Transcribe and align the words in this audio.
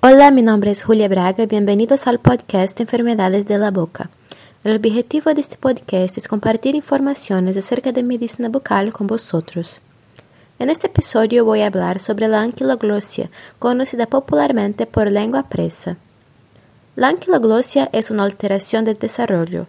Hola, 0.00 0.30
mi 0.30 0.42
nombre 0.42 0.70
es 0.70 0.82
Julia 0.82 1.08
Braga. 1.08 1.46
Bienvenidos 1.46 2.06
al 2.06 2.18
podcast 2.18 2.80
Enfermedades 2.80 3.46
de 3.46 3.58
la 3.58 3.70
Boca. 3.70 4.08
El 4.62 4.76
objetivo 4.76 5.34
de 5.34 5.40
este 5.40 5.56
podcast 5.56 6.16
es 6.16 6.28
compartir 6.28 6.74
informaciones 6.74 7.56
acerca 7.56 7.92
de 7.92 8.02
medicina 8.02 8.48
bucal 8.48 8.92
con 8.92 9.06
vosotros. 9.06 9.80
En 10.58 10.70
este 10.70 10.86
episodio 10.86 11.44
voy 11.44 11.60
a 11.60 11.66
hablar 11.66 12.00
sobre 12.00 12.28
la 12.28 12.40
anquiloglosia, 12.40 13.30
conocida 13.58 14.06
popularmente 14.06 14.86
por 14.86 15.10
lengua 15.10 15.48
presa. 15.48 15.96
La 16.96 17.08
anquiloglosia 17.08 17.90
es 17.92 18.10
una 18.10 18.24
alteración 18.24 18.84
del 18.84 18.98
desarrollo. 18.98 19.66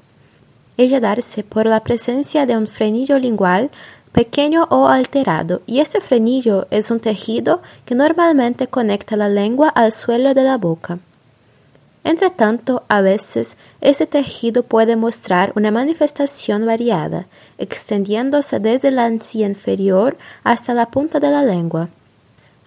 Ella 0.77 0.99
darse 0.99 1.43
por 1.43 1.65
la 1.65 1.83
presencia 1.83 2.45
de 2.45 2.55
un 2.55 2.67
frenillo 2.67 3.17
lingual 3.17 3.71
pequeño 4.15 4.65
o 4.69 4.87
alterado, 4.87 5.61
y 5.67 5.81
este 5.81 5.99
frenillo 5.99 6.67
es 6.71 6.89
un 6.89 7.01
tejido 7.01 7.61
que 7.83 7.95
normalmente 7.95 8.67
conecta 8.67 9.17
la 9.17 9.27
lengua 9.27 9.67
al 9.67 9.91
suelo 9.91 10.33
de 10.33 10.41
la 10.41 10.57
boca. 10.57 10.99
Entre 12.05 12.29
tanto, 12.29 12.83
a 12.87 13.01
veces 13.01 13.57
este 13.81 14.05
tejido 14.05 14.63
puede 14.63 14.95
mostrar 14.95 15.51
una 15.57 15.69
manifestación 15.69 16.65
variada, 16.65 17.27
extendiéndose 17.57 18.61
desde 18.61 18.89
la 18.89 19.05
encía 19.07 19.47
inferior 19.47 20.17
hasta 20.45 20.73
la 20.73 20.85
punta 20.85 21.19
de 21.19 21.31
la 21.31 21.43
lengua. 21.43 21.89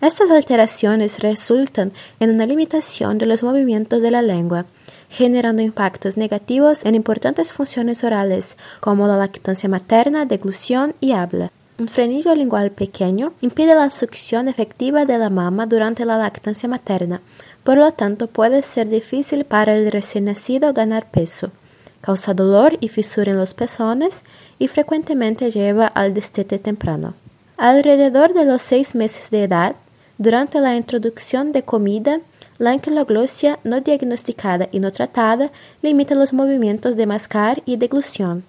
Estas 0.02 0.30
alteraciones 0.30 1.20
resultan 1.20 1.95
en 2.20 2.28
una 2.28 2.45
limitación 2.45 3.16
de 3.16 3.24
los 3.24 3.42
movimientos 3.42 4.02
de 4.02 4.10
la 4.10 4.20
lengua, 4.20 4.66
generando 5.08 5.62
impactos 5.62 6.16
negativos 6.16 6.84
en 6.84 6.94
importantes 6.94 7.52
funciones 7.52 8.04
orales, 8.04 8.56
como 8.80 9.06
la 9.06 9.16
lactancia 9.16 9.68
materna, 9.68 10.24
deglución 10.24 10.94
y 11.00 11.12
habla. 11.12 11.50
Un 11.78 11.88
frenillo 11.88 12.34
lingual 12.34 12.72
pequeño 12.72 13.32
impide 13.40 13.74
la 13.74 13.90
succión 13.90 14.48
efectiva 14.48 15.04
de 15.04 15.16
la 15.16 15.30
mama 15.30 15.66
durante 15.66 16.04
la 16.04 16.18
lactancia 16.18 16.68
materna, 16.68 17.20
por 17.62 17.78
lo 17.78 17.92
tanto 17.92 18.26
puede 18.26 18.62
ser 18.62 18.88
difícil 18.88 19.44
para 19.44 19.76
el 19.76 19.92
recién 19.92 20.24
nacido 20.24 20.72
ganar 20.72 21.10
peso. 21.10 21.52
Causa 22.00 22.34
dolor 22.34 22.76
y 22.80 22.88
fisura 22.88 23.32
en 23.32 23.38
los 23.38 23.54
pezones 23.54 24.22
y 24.59 24.68
frecuentemente 24.68 25.50
lleva 25.50 25.87
al 25.87 26.15
destete 26.15 26.59
temprano. 26.59 27.15
Alrededor 27.56 28.34
de 28.34 28.45
los 28.45 28.62
seis 28.62 28.95
meses 28.95 29.30
de 29.30 29.45
edad, 29.45 29.76
durante 30.16 30.60
la 30.60 30.74
introducción 30.74 31.52
de 31.52 31.62
comida, 31.62 32.20
la 32.59 32.70
anquiloglosia 32.70 33.60
no 33.64 33.80
diagnosticada 33.80 34.68
y 34.73 34.80
no 34.80 34.90
tratada 34.90 35.51
limita 35.80 36.14
los 36.14 36.32
movimientos 36.32 36.96
de 36.96 37.06
mascar 37.06 37.62
y 37.65 37.76
deglución. 37.76 38.45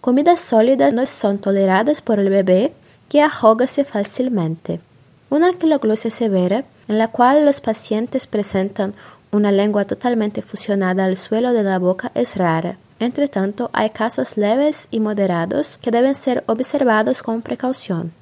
Comidas 0.00 0.40
sólidas 0.40 0.92
no 0.92 1.06
son 1.06 1.38
toleradas 1.38 2.02
por 2.02 2.18
el 2.18 2.28
bebé, 2.28 2.72
que 3.08 3.22
ahógase 3.22 3.84
fácilmente. 3.84 4.80
Una 5.30 5.48
anquiloglosia 5.48 6.10
severa, 6.10 6.64
en 6.88 6.98
la 6.98 7.08
cual 7.08 7.44
los 7.44 7.60
pacientes 7.60 8.26
presentan 8.26 8.94
una 9.30 9.52
lengua 9.52 9.84
totalmente 9.84 10.42
fusionada 10.42 11.04
al 11.04 11.16
suelo 11.16 11.52
de 11.52 11.62
la 11.62 11.78
boca, 11.78 12.10
es 12.14 12.36
rara. 12.36 12.78
Entre 12.98 13.28
tanto, 13.28 13.70
hay 13.72 13.90
casos 13.90 14.36
leves 14.36 14.88
y 14.90 15.00
moderados 15.00 15.78
que 15.78 15.90
deben 15.90 16.14
ser 16.14 16.44
observados 16.46 17.22
con 17.22 17.42
precaución. 17.42 18.12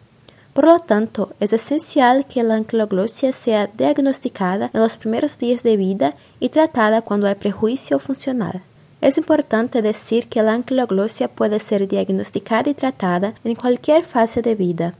Por 0.61 0.69
lo 0.69 0.79
tanto, 0.79 1.33
es 1.41 1.55
esencial 1.55 2.27
que 2.27 2.43
la 2.43 2.57
anquiloglosia 2.57 3.33
sea 3.33 3.69
diagnosticada 3.69 4.71
en 4.75 4.81
los 4.83 4.99
primeros 4.99 5.39
días 5.39 5.63
de 5.63 5.79
vida 5.79 6.17
y 6.39 6.51
tratada 6.51 7.01
cuando 7.01 7.27
hay 7.27 7.35
prejuicio 7.37 7.99
funcional. 7.99 8.61
Es 9.01 9.17
importante 9.17 9.81
decir 9.81 10.29
que 10.29 10.43
la 10.43 10.53
anquiloglosia 10.53 11.29
puede 11.29 11.61
ser 11.61 11.89
diagnosticada 11.89 12.69
y 12.69 12.75
tratada 12.75 13.33
en 13.43 13.55
cualquier 13.55 14.05
fase 14.05 14.43
de 14.43 14.55
vida. 14.55 14.93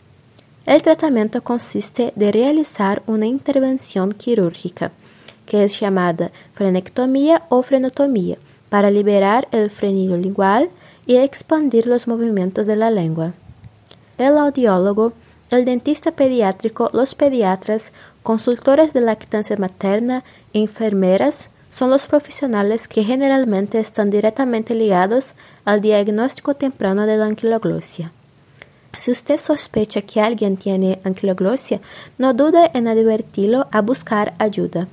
El 0.65 0.81
tratamiento 0.81 1.45
consiste 1.45 2.15
de 2.17 2.33
realizar 2.33 3.03
una 3.07 3.27
intervención 3.27 4.13
quirúrgica, 4.13 4.93
que 5.45 5.65
es 5.65 5.79
llamada 5.79 6.31
frenectomía 6.55 7.43
o 7.51 7.61
frenotomía, 7.61 8.39
para 8.71 8.91
liberar 8.91 9.47
el 9.53 9.69
frenillo 9.69 10.17
lingual 10.17 10.71
y 11.05 11.17
expandir 11.17 11.87
los 11.87 12.09
movimientos 12.09 12.65
de 12.65 12.77
la 12.77 12.91
lengua. 12.91 13.35
El 14.17 14.39
audiólogo 14.39 15.13
el 15.51 15.65
dentista 15.65 16.13
pediátrico, 16.13 16.91
los 16.93 17.15
pediatras, 17.15 17.93
consultores 18.23 18.93
de 18.93 19.01
lactancia 19.01 19.57
materna 19.57 20.25
enfermeras 20.53 21.51
son 21.73 21.91
los 21.91 22.07
profesionales 22.07 22.89
que 22.89 23.05
generalmente 23.05 23.79
están 23.79 24.11
directamente 24.11 24.75
ligados 24.75 25.35
al 25.65 25.81
diagnóstico 25.81 26.55
temprano 26.55 27.07
de 27.07 27.17
la 27.17 27.27
anquiloglosia. 27.27 28.13
Si 28.97 29.11
usted 29.11 29.39
sospecha 29.39 30.03
que 30.03 30.21
alguien 30.21 30.57
tiene 30.57 31.01
anquiloglosia, 31.05 31.81
no 32.19 32.35
dude 32.35 32.71
en 32.75 32.89
advertirlo 32.89 33.69
a 33.71 33.81
buscar 33.83 34.35
ayuda. 34.39 34.89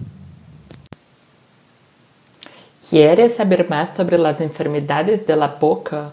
¿Quieres 2.89 3.35
saber 3.35 3.67
más 3.69 3.95
sobre 3.95 4.17
las 4.17 4.39
enfermedades 4.39 5.25
de 5.25 5.35
la 5.35 5.47
boca? 5.47 6.11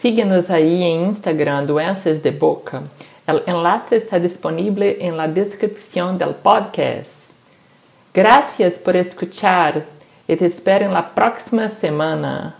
Síguenos 0.00 0.50
ahí 0.50 0.82
en 0.82 1.08
Instagram, 1.08 1.66
Doenças 1.66 2.22
de 2.22 2.30
Boca. 2.30 2.82
El 3.30 3.44
enlace 3.46 3.98
está 3.98 4.18
disponible 4.18 4.98
en 5.06 5.16
la 5.16 5.28
descripción 5.28 6.18
del 6.18 6.30
podcast. 6.30 7.30
Gracias 8.12 8.80
por 8.80 8.96
escuchar 8.96 9.84
y 10.26 10.34
te 10.34 10.46
espero 10.46 10.86
en 10.86 10.92
la 10.92 11.14
próxima 11.14 11.68
semana. 11.68 12.56